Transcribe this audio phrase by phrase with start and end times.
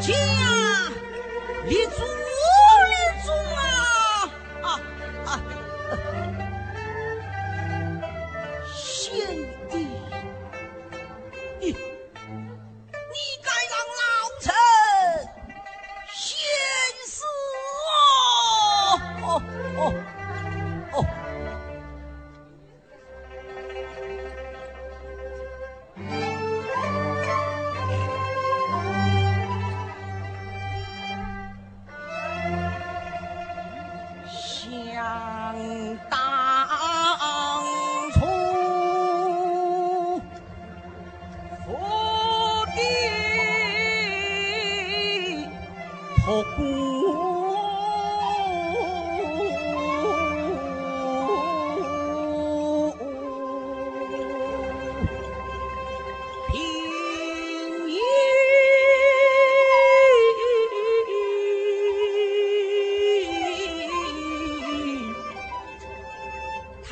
[0.00, 0.92] 去呀、
[1.66, 2.21] 立足。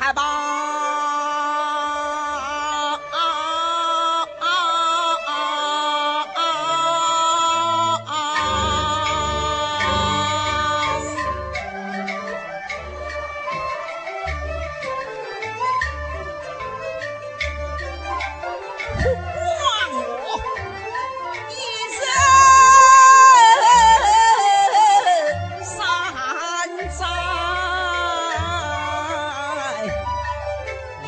[0.01, 0.70] 开吧。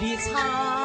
[0.04, 0.83] 你猜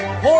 [0.00, 0.37] Oh.